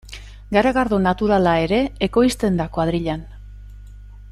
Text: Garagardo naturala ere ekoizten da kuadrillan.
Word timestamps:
Garagardo 0.55 0.97
naturala 1.03 1.53
ere 1.67 1.79
ekoizten 2.07 2.59
da 2.63 2.67
kuadrillan. 2.79 3.23